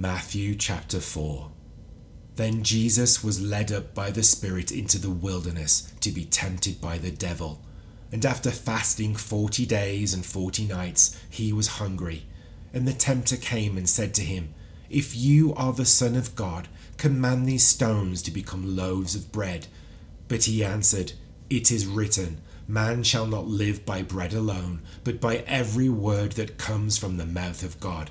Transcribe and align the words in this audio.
Matthew 0.00 0.54
chapter 0.54 0.98
4. 0.98 1.50
Then 2.36 2.62
Jesus 2.62 3.22
was 3.22 3.38
led 3.38 3.70
up 3.70 3.94
by 3.94 4.10
the 4.10 4.22
Spirit 4.22 4.72
into 4.72 4.96
the 4.96 5.10
wilderness 5.10 5.92
to 6.00 6.10
be 6.10 6.24
tempted 6.24 6.80
by 6.80 6.96
the 6.96 7.10
devil. 7.10 7.60
And 8.10 8.24
after 8.24 8.50
fasting 8.50 9.14
forty 9.14 9.66
days 9.66 10.14
and 10.14 10.24
forty 10.24 10.64
nights, 10.64 11.20
he 11.28 11.52
was 11.52 11.76
hungry. 11.82 12.24
And 12.72 12.88
the 12.88 12.94
tempter 12.94 13.36
came 13.36 13.76
and 13.76 13.86
said 13.86 14.14
to 14.14 14.22
him, 14.22 14.54
If 14.88 15.14
you 15.14 15.52
are 15.52 15.74
the 15.74 15.84
Son 15.84 16.16
of 16.16 16.34
God, 16.34 16.68
command 16.96 17.46
these 17.46 17.68
stones 17.68 18.22
to 18.22 18.30
become 18.30 18.74
loaves 18.74 19.14
of 19.14 19.30
bread. 19.30 19.66
But 20.28 20.44
he 20.44 20.64
answered, 20.64 21.12
It 21.50 21.70
is 21.70 21.84
written, 21.84 22.40
Man 22.66 23.02
shall 23.02 23.26
not 23.26 23.48
live 23.48 23.84
by 23.84 24.00
bread 24.00 24.32
alone, 24.32 24.80
but 25.04 25.20
by 25.20 25.44
every 25.46 25.90
word 25.90 26.32
that 26.32 26.56
comes 26.56 26.96
from 26.96 27.18
the 27.18 27.26
mouth 27.26 27.62
of 27.62 27.78
God. 27.80 28.10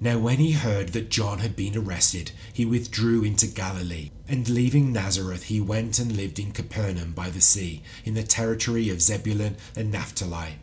Now, 0.00 0.18
when 0.18 0.38
he 0.38 0.52
heard 0.52 0.88
that 0.88 1.08
John 1.08 1.38
had 1.38 1.54
been 1.54 1.76
arrested, 1.76 2.32
he 2.52 2.64
withdrew 2.64 3.22
into 3.22 3.46
Galilee, 3.46 4.10
and 4.28 4.48
leaving 4.48 4.92
Nazareth, 4.92 5.44
he 5.44 5.60
went 5.60 5.98
and 5.98 6.16
lived 6.16 6.38
in 6.38 6.52
Capernaum 6.52 7.12
by 7.12 7.30
the 7.30 7.40
sea, 7.40 7.82
in 8.04 8.14
the 8.14 8.22
territory 8.22 8.88
of 8.90 9.00
Zebulun 9.00 9.56
and 9.76 9.92
Naphtali, 9.92 10.56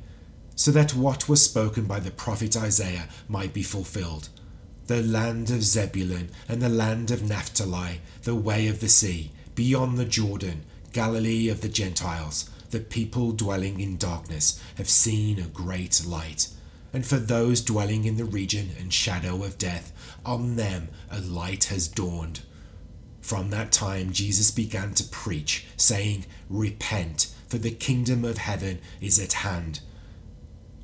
so 0.56 0.72
that 0.72 0.94
what 0.94 1.30
was 1.30 1.44
spoken 1.44 1.86
by 1.86 2.00
the 2.00 2.12
prophet 2.12 2.58
Isaiah 2.58 3.08
might 3.28 3.54
be 3.54 3.64
fulfilled 3.64 4.30
the 4.88 5.02
land 5.02 5.50
of 5.50 5.64
Zebulun 5.64 6.30
and 6.50 6.62
the 6.62 6.68
land 6.68 7.12
of 7.12 7.24
Naphtali, 7.24 8.02
the 8.24 8.36
way 8.36 8.68
of 8.68 8.82
the 8.82 8.90
sea, 8.90 9.32
beyond 9.56 9.98
the 9.98 10.06
Jordan, 10.06 10.64
Galilee 10.92 11.48
of 11.48 11.62
the 11.62 11.70
Gentiles. 11.70 12.50
The 12.72 12.82
people 12.82 13.32
dwelling 13.32 13.80
in 13.80 13.96
darkness 13.96 14.62
have 14.76 14.90
seen 14.90 15.40
a 15.40 15.48
great 15.48 16.06
light 16.06 16.50
and 16.94 17.06
for 17.06 17.18
those 17.18 17.62
dwelling 17.62 18.06
in 18.06 18.18
the 18.18 18.26
region 18.26 18.72
and 18.80 18.94
shadow 18.94 19.44
of 19.44 19.58
death, 19.58 19.94
on 20.26 20.56
them 20.56 20.90
a 21.10 21.20
light 21.20 21.66
has 21.66 21.88
dawned. 21.88 22.42
From 23.22 23.50
that 23.52 23.72
time 23.72 24.12
Jesus 24.12 24.52
began 24.52 24.94
to 24.96 25.04
preach, 25.04 25.66
saying, 25.78 26.26
Repent, 26.50 27.34
for 27.48 27.58
the 27.58 27.72
kingdom 27.72 28.26
of 28.26 28.38
heaven 28.38 28.80
is 29.00 29.20
at 29.20 29.34
hand. 29.34 29.80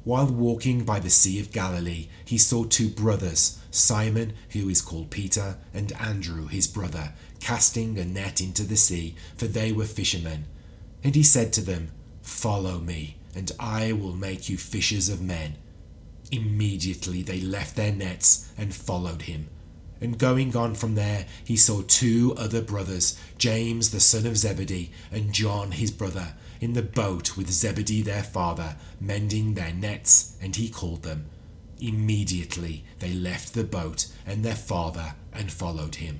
While 0.04 0.28
walking 0.28 0.86
by 0.86 1.00
the 1.00 1.10
Sea 1.10 1.40
of 1.42 1.52
Galilee, 1.52 2.08
he 2.24 2.38
saw 2.38 2.64
two 2.64 2.88
brothers, 2.88 3.60
Simon, 3.72 4.34
who 4.52 4.70
is 4.70 4.82
called 4.82 5.10
Peter, 5.10 5.58
and 5.74 5.92
Andrew, 5.94 6.48
his 6.48 6.66
brother, 6.66 7.12
casting 7.42 8.00
a 8.00 8.06
net 8.06 8.40
into 8.40 8.64
the 8.64 8.78
sea, 8.78 9.16
for 9.36 9.48
they 9.48 9.74
were 9.74 9.84
fishermen. 9.84 10.46
And 11.04 11.14
he 11.14 11.24
said 11.24 11.52
to 11.54 11.62
them, 11.62 11.92
Follow 12.22 12.80
me, 12.80 13.18
and 13.36 13.52
I 13.60 13.92
will 13.92 14.14
make 14.14 14.48
you 14.48 14.58
fishers 14.58 15.10
of 15.10 15.22
men. 15.22 15.56
Immediately 16.32 17.22
they 17.24 17.40
left 17.40 17.76
their 17.76 17.92
nets 17.92 18.52
and 18.58 18.74
followed 18.74 19.24
him. 19.24 19.48
And 20.00 20.20
going 20.20 20.56
on 20.56 20.76
from 20.76 20.96
there, 20.96 21.26
he 21.44 21.58
saw 21.58 21.82
two 21.82 22.36
other 22.38 22.62
brothers, 22.62 23.20
James 23.38 23.90
the 23.92 24.00
son 24.00 24.26
of 24.26 24.38
Zebedee, 24.38 24.92
and 25.12 25.34
John 25.34 25.72
his 25.72 25.92
brother, 25.92 26.36
in 26.62 26.74
the 26.74 26.84
boat 26.84 27.36
with 27.36 27.50
Zebedee 27.50 28.02
their 28.02 28.24
father, 28.24 28.76
mending 29.00 29.54
their 29.54 29.74
nets, 29.74 30.38
and 30.42 30.56
he 30.56 30.70
called 30.70 31.04
them. 31.04 31.26
Immediately 31.80 32.84
they 33.00 33.14
left 33.14 33.54
the 33.54 33.64
boat 33.64 34.08
and 34.26 34.44
their 34.44 34.56
father 34.56 35.16
and 35.34 35.52
followed 35.52 35.96
him. 35.96 36.20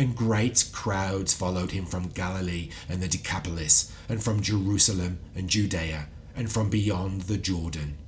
And 0.00 0.16
great 0.16 0.70
crowds 0.72 1.34
followed 1.34 1.72
him 1.72 1.84
from 1.84 2.08
Galilee 2.08 2.70
and 2.88 3.02
the 3.02 3.06
Decapolis, 3.06 3.92
and 4.08 4.22
from 4.22 4.40
Jerusalem 4.40 5.18
and 5.36 5.50
Judea, 5.50 6.08
and 6.34 6.50
from 6.50 6.70
beyond 6.70 7.22
the 7.22 7.36
Jordan. 7.36 7.98